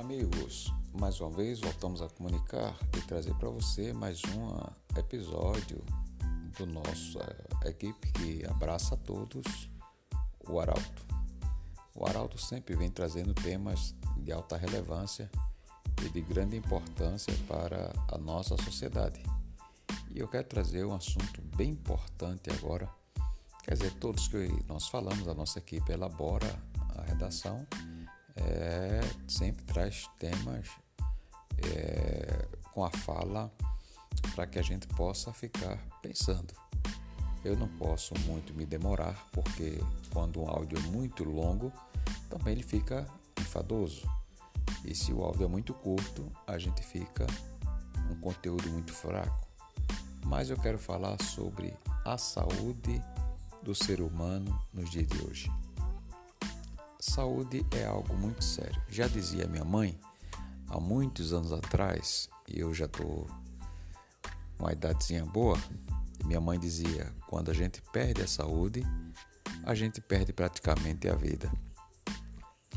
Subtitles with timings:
[0.00, 0.72] Olá, amigos.
[0.98, 5.84] Mais uma vez voltamos a comunicar e trazer para você mais um episódio
[6.56, 9.70] do nosso é, equipe que abraça a todos,
[10.48, 11.06] o Arauto.
[11.94, 15.30] O Arauto sempre vem trazendo temas de alta relevância
[16.02, 19.22] e de grande importância para a nossa sociedade.
[20.10, 22.88] E eu quero trazer um assunto bem importante agora.
[23.62, 26.58] Quer dizer, todos que nós falamos, a nossa equipe elabora
[26.96, 27.66] a redação
[28.36, 30.68] é, sempre traz temas
[31.74, 33.52] é, com a fala
[34.34, 36.54] para que a gente possa ficar pensando.
[37.44, 39.78] Eu não posso muito me demorar, porque
[40.12, 41.72] quando um áudio é muito longo,
[42.28, 43.06] também ele fica
[43.38, 44.08] enfadoso.
[44.84, 47.26] E se o áudio é muito curto, a gente fica
[48.10, 49.48] um conteúdo muito fraco.
[50.26, 53.02] Mas eu quero falar sobre a saúde
[53.62, 55.50] do ser humano nos dias de hoje.
[57.00, 58.78] Saúde é algo muito sério.
[58.86, 59.98] Já dizia minha mãe
[60.68, 63.26] há muitos anos atrás, e eu já estou
[64.58, 65.58] com uma idadezinha boa,
[66.26, 68.82] minha mãe dizia: quando a gente perde a saúde,
[69.64, 71.50] a gente perde praticamente a vida.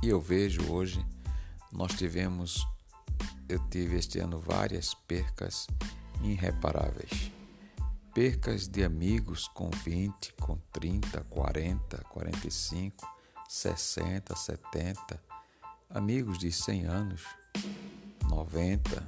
[0.00, 1.04] E eu vejo hoje,
[1.72, 2.64] nós tivemos,
[3.48, 5.66] eu tive este ano várias percas
[6.22, 7.32] irreparáveis.
[8.14, 13.21] Percas de amigos com 20, com 30, 40, 45
[13.52, 15.22] 60, 70,
[15.90, 17.22] amigos de 100 anos,
[18.30, 19.06] 90,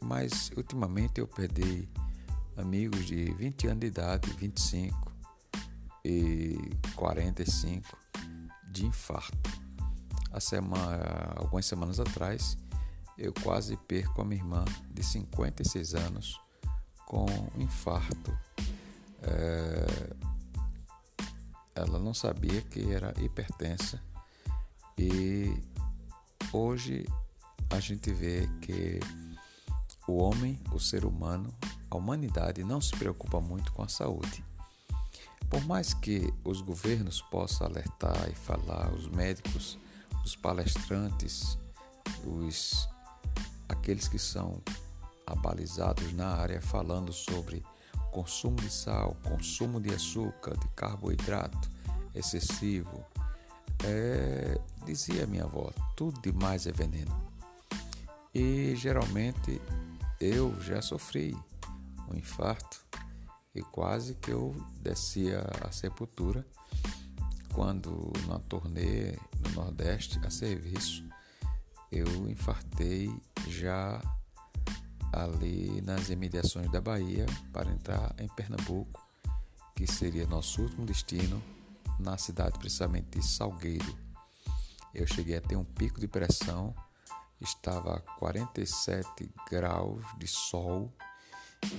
[0.00, 1.86] mas ultimamente eu perdi
[2.56, 5.12] amigos de 20 anos de idade, 25
[6.02, 6.56] e
[6.96, 7.94] 45
[8.70, 9.50] de infarto.
[10.32, 12.56] Há semana, algumas semanas atrás,
[13.18, 16.40] eu quase perco a minha irmã de 56 anos
[17.04, 17.26] com
[17.58, 18.34] infarto.
[19.22, 20.27] É,
[21.78, 24.02] ela não sabia que era hipertensa
[24.98, 25.54] e
[26.52, 27.06] hoje
[27.70, 28.98] a gente vê que
[30.06, 31.54] o homem, o ser humano,
[31.90, 34.44] a humanidade não se preocupa muito com a saúde.
[35.48, 39.78] Por mais que os governos possam alertar e falar, os médicos,
[40.24, 41.58] os palestrantes,
[42.24, 42.88] os
[43.68, 44.62] aqueles que são
[45.26, 47.62] abalizados na área falando sobre
[48.18, 51.70] consumo de sal, consumo de açúcar, de carboidrato
[52.12, 53.06] excessivo.
[53.84, 57.16] É, dizia minha avó, tudo demais é veneno.
[58.34, 59.62] E geralmente
[60.20, 61.36] eu já sofri
[62.10, 62.84] um infarto
[63.54, 66.44] e quase que eu descia a sepultura
[67.54, 71.08] quando na turnê no Nordeste a serviço
[71.92, 73.14] eu infartei
[73.46, 74.00] já
[75.12, 79.02] ali nas imediações da Bahia para entrar em Pernambuco,
[79.74, 81.42] que seria nosso último destino,
[81.98, 83.96] na cidade precisamente de Salgueiro.
[84.94, 86.74] Eu cheguei a ter um pico de pressão,
[87.40, 90.92] estava a 47 graus de sol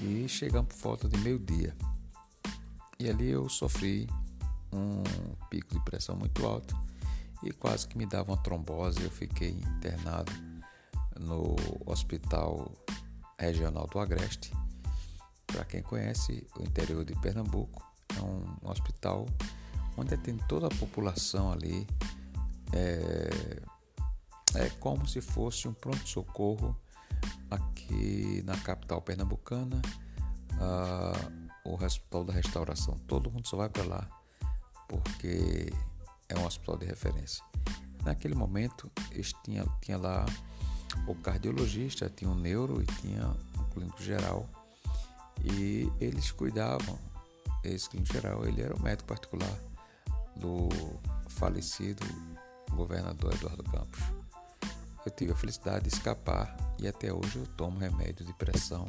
[0.02, 1.76] e chegamos por volta de meio-dia.
[3.00, 4.08] E ali eu sofri
[4.72, 5.04] um
[5.50, 6.76] pico de pressão muito alto
[7.42, 9.02] e quase que me dava uma trombose.
[9.02, 10.32] Eu fiquei internado
[11.20, 12.72] no hospital
[13.40, 14.52] regional do Agreste.
[15.48, 17.84] Para quem conhece o interior de Pernambuco,
[18.18, 19.26] é um hospital
[19.98, 21.88] onde tem toda a população ali.
[22.72, 23.30] É,
[24.56, 26.76] é como se fosse um pronto-socorro
[27.50, 29.82] aqui na capital pernambucana,
[31.66, 32.96] o Hospital da Restauração.
[33.08, 34.10] Todo mundo só vai para lá
[34.88, 35.72] porque
[36.28, 37.44] é um hospital de referência.
[38.04, 38.92] Naquele momento,
[39.44, 40.26] tinha, tinha lá
[41.08, 43.28] o cardiologista, tinha um neuro e tinha
[43.58, 44.48] um clínico geral.
[45.44, 46.98] E eles cuidavam,
[47.64, 49.58] esse clínico geral, ele era o médico particular
[50.36, 50.70] do
[51.28, 52.06] falecido
[52.72, 54.00] governador Eduardo Campos.
[55.06, 58.86] Eu tive a felicidade de escapar e até hoje eu tomo remédio de pressão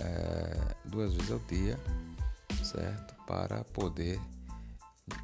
[0.00, 1.78] é, duas vezes ao dia,
[2.62, 3.14] certo?
[3.26, 4.20] Para poder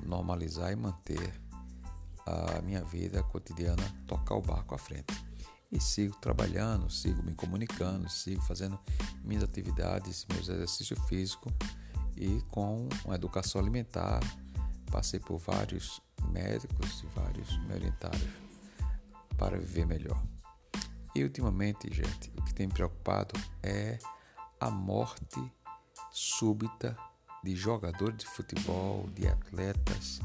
[0.02, 1.32] normalizar e manter
[2.26, 5.19] a minha vida cotidiana, tocar o barco à frente
[5.70, 8.78] e sigo trabalhando, sigo me comunicando, sigo fazendo
[9.22, 11.52] minhas atividades, meus exercícios físicos
[12.16, 14.20] e com uma educação alimentar.
[14.90, 16.00] Passei por vários
[16.32, 18.18] médicos e vários me orientaram
[19.38, 20.20] para viver melhor.
[21.14, 23.32] E ultimamente, gente, o que tem me preocupado
[23.62, 23.98] é
[24.58, 25.40] a morte
[26.10, 26.96] súbita
[27.42, 30.20] de jogadores de futebol, de atletas,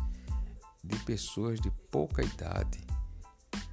[0.83, 2.85] de pessoas de pouca idade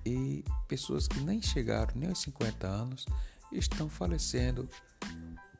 [0.04, 3.06] e pessoas que nem chegaram nem aos 50 anos
[3.52, 4.68] estão falecendo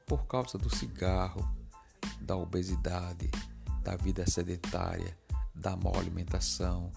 [0.06, 1.48] por causa do cigarro,
[2.20, 3.30] da obesidade,
[3.82, 5.16] da vida sedentária,
[5.54, 6.90] da má alimentação,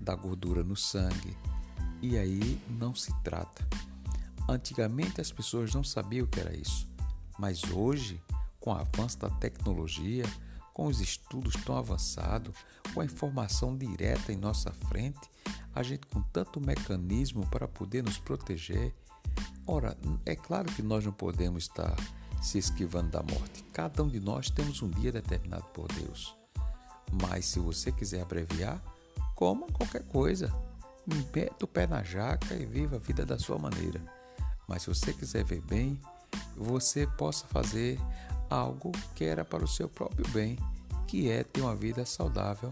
[0.00, 1.36] da gordura no sangue,
[2.00, 3.66] E aí não se trata.
[4.48, 6.88] Antigamente as pessoas não sabiam o que era isso,
[7.38, 8.22] mas hoje,
[8.60, 10.24] com o avanço da tecnologia,
[10.78, 12.54] com os estudos tão avançados,
[12.94, 15.28] com a informação direta em nossa frente,
[15.74, 18.94] a gente com tanto mecanismo para poder nos proteger.
[19.66, 21.96] Ora, é claro que nós não podemos estar
[22.40, 23.64] se esquivando da morte.
[23.72, 26.36] Cada um de nós temos um dia determinado por Deus.
[27.20, 28.80] Mas se você quiser abreviar,
[29.34, 30.54] coma qualquer coisa.
[31.34, 34.00] Meta o pé na jaca e viva a vida da sua maneira.
[34.68, 36.00] Mas se você quiser ver bem,
[36.56, 37.98] você possa fazer
[38.50, 40.58] algo que era para o seu próprio bem,
[41.06, 42.70] que é ter uma vida saudável,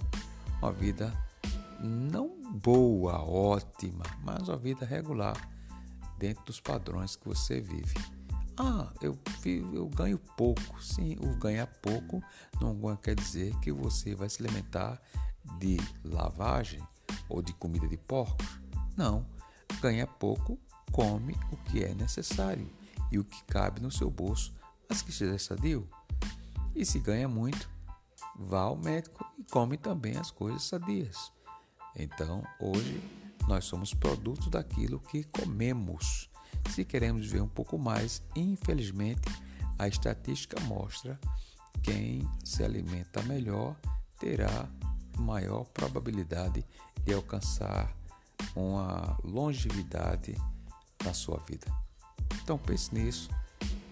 [0.61, 1.13] uma vida
[1.81, 5.37] não boa, ótima, mas uma vida regular
[6.19, 7.95] dentro dos padrões que você vive.
[8.59, 9.19] Ah, eu,
[9.75, 10.83] eu ganho pouco.
[10.83, 12.23] Sim, o ganhar pouco
[12.61, 15.01] não quer dizer que você vai se alimentar
[15.59, 16.81] de lavagem
[17.29, 18.47] ou de comida de porcos.
[18.97, 19.27] Não.
[19.81, 20.59] Ganha pouco,
[20.91, 22.67] come o que é necessário
[23.13, 24.55] e o que cabe no seu bolso,
[24.89, 25.89] mas que seja sadio.
[26.75, 27.69] E se ganha muito,
[28.37, 31.33] vá ao médico e come também as coisas sadias.
[31.95, 33.03] Então, hoje,
[33.49, 36.31] nós somos produtos daquilo que comemos.
[36.71, 39.29] Se queremos ver um pouco mais, infelizmente,
[39.79, 41.19] a estatística mostra
[41.83, 43.77] quem se alimenta melhor
[44.19, 44.69] terá
[45.19, 46.67] maior probabilidade
[47.05, 47.95] de alcançar
[48.55, 50.35] uma longevidade
[51.05, 51.67] na sua vida.
[52.43, 53.31] Então pense nisso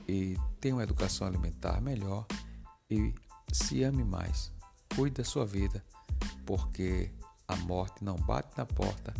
[0.08, 2.26] e tenha uma educação alimentar melhor
[2.90, 3.12] e
[3.52, 4.50] se ame mais.
[4.96, 5.84] Cuide da sua vida,
[6.46, 7.10] porque
[7.46, 9.12] a morte não bate na porta,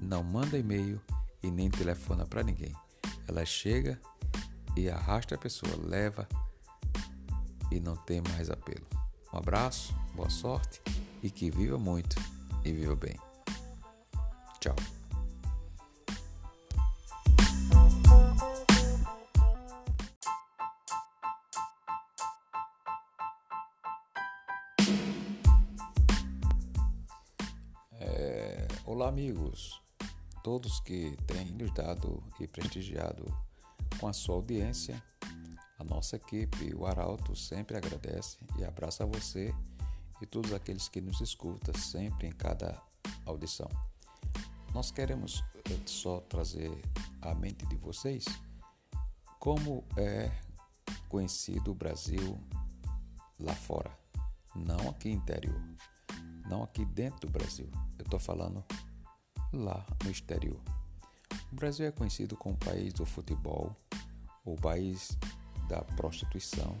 [0.00, 1.00] não manda e-mail
[1.42, 2.72] e nem telefona para ninguém.
[3.26, 4.00] Ela chega
[4.76, 6.28] e arrasta a pessoa, leva
[7.72, 8.86] e não tem mais apelo.
[9.32, 10.80] Um abraço, boa sorte
[11.24, 12.14] e que viva muito
[12.64, 13.18] e viva bem.
[14.60, 14.76] Tchau.
[29.14, 29.80] Amigos,
[30.42, 33.24] todos que têm nos dado e prestigiado
[34.00, 35.00] com a sua audiência.
[35.78, 39.54] A nossa equipe, o Arauto, sempre agradece e abraça você
[40.20, 42.82] e todos aqueles que nos escutam sempre em cada
[43.24, 43.68] audição.
[44.74, 46.76] Nós queremos eh, só trazer
[47.22, 48.24] à mente de vocês
[49.38, 50.28] como é
[51.08, 52.36] conhecido o Brasil
[53.38, 53.96] lá fora,
[54.56, 55.62] não aqui interior,
[56.48, 57.70] não aqui dentro do Brasil.
[57.96, 58.64] Eu estou falando
[59.62, 60.60] lá no exterior.
[61.52, 63.74] O Brasil é conhecido como país do futebol,
[64.44, 65.16] o país
[65.68, 66.76] da prostituição,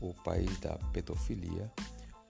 [0.00, 1.72] o país da pedofilia,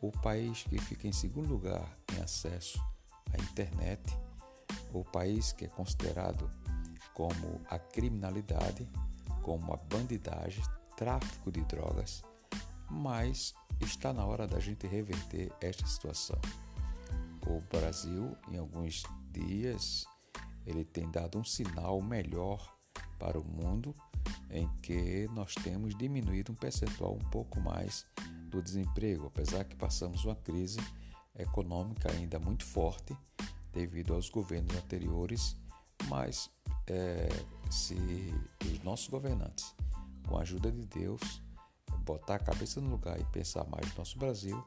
[0.01, 2.81] o país que fica em segundo lugar em acesso
[3.33, 4.03] à internet,
[4.93, 6.49] o país que é considerado
[7.15, 8.89] como a criminalidade,
[9.43, 10.63] como a bandidagem,
[10.97, 12.23] tráfico de drogas,
[12.91, 16.39] mas está na hora da gente reverter esta situação.
[17.47, 19.03] O Brasil, em alguns
[19.47, 20.07] dias,
[20.67, 22.77] ele tem dado um sinal melhor
[23.19, 23.95] para o mundo
[24.51, 28.05] em que nós temos diminuído um percentual um pouco mais
[28.49, 30.81] do desemprego, apesar que passamos uma crise
[31.37, 33.17] econômica ainda muito forte
[33.73, 35.57] devido aos governos anteriores,
[36.09, 36.51] mas
[36.87, 37.29] é,
[37.71, 37.95] se
[38.65, 39.75] os nossos governantes,
[40.27, 41.43] com a ajuda de Deus,
[42.05, 44.63] botar a cabeça no lugar e pensar mais no nosso Brasil,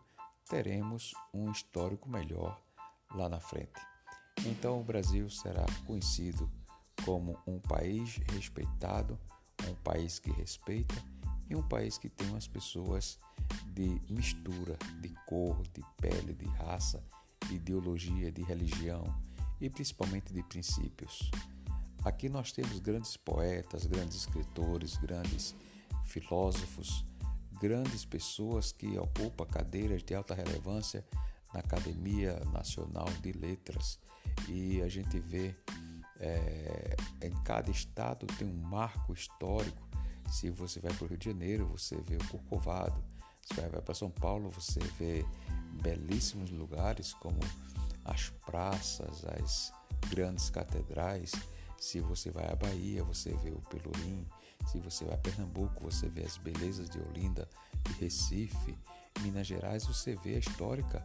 [0.48, 2.62] teremos um histórico melhor
[3.14, 3.91] lá na frente.
[4.46, 6.50] Então o Brasil será conhecido
[7.06, 9.18] como um país respeitado,
[9.70, 10.96] um país que respeita
[11.50, 13.20] e um país que tem umas pessoas
[13.74, 17.04] de mistura de cor, de pele, de raça,
[17.48, 19.04] de ideologia, de religião
[19.60, 21.30] e principalmente de princípios.
[22.04, 25.56] Aqui nós temos grandes poetas, grandes escritores, grandes
[26.06, 27.06] filósofos,
[27.60, 31.06] grandes pessoas que ocupam cadeiras de alta relevância
[31.54, 34.00] na Academia Nacional de Letras
[34.48, 35.56] e a gente vê
[36.20, 39.90] é, em cada estado tem um marco histórico.
[40.30, 43.04] Se você vai para o Rio de Janeiro, você vê o Corcovado.
[43.42, 45.26] Se você vai para São Paulo, você vê
[45.82, 47.40] belíssimos lugares como
[48.06, 49.74] as praças, as
[50.10, 51.32] grandes catedrais.
[51.78, 54.28] Se você vai à Bahia, você vê o Pelourinho.
[54.68, 57.50] Se você vai a Pernambuco, você vê as belezas de Olinda
[57.90, 58.78] e Recife.
[59.22, 61.04] Minas Gerais, você vê a histórica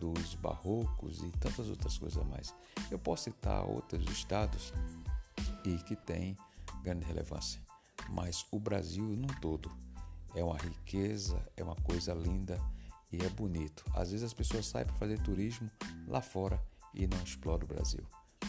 [0.00, 2.54] dos barrocos e tantas outras coisas mais.
[2.90, 4.72] Eu posso citar outros estados
[5.64, 6.36] e que têm
[6.82, 7.60] grande relevância,
[8.08, 9.70] mas o Brasil no todo
[10.34, 12.58] é uma riqueza, é uma coisa linda
[13.12, 13.84] e é bonito.
[13.94, 15.70] Às vezes as pessoas saem para fazer turismo
[16.08, 16.60] lá fora
[16.94, 18.04] e não exploram o Brasil.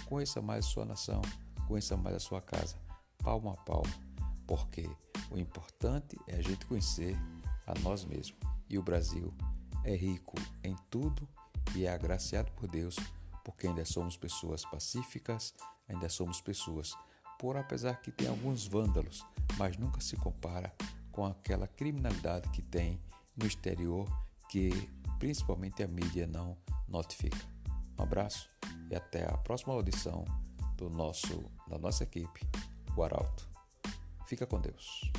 [0.05, 1.22] conheça mais a sua nação,
[1.67, 2.77] conheça mais a sua casa,
[3.17, 3.93] palmo a palmo,
[4.48, 4.89] porque
[5.29, 7.17] o importante é a gente conhecer
[7.67, 8.39] a nós mesmos.
[8.70, 9.34] E o Brasil
[9.84, 11.27] é rico em tudo
[11.75, 12.95] e é agraciado por Deus,
[13.43, 15.53] porque ainda somos pessoas pacíficas,
[15.87, 16.93] ainda somos pessoas,
[17.39, 19.25] por apesar que tem alguns vândalos,
[19.57, 20.73] mas nunca se compara
[21.11, 23.01] com aquela criminalidade que tem
[23.35, 24.07] no exterior
[24.49, 24.69] que
[25.17, 27.37] principalmente a mídia não notifica.
[27.97, 28.49] Um abraço
[28.89, 30.25] e até a próxima audição
[30.75, 32.41] do nosso da nossa equipe,
[32.97, 33.47] o Arauto.
[34.27, 35.11] Fica com Deus.